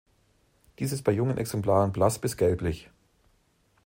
[0.79, 2.89] Diese ist bei jungen Exemplaren blass bis gelblich.